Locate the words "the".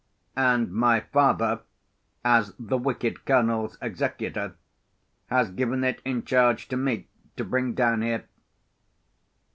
2.57-2.79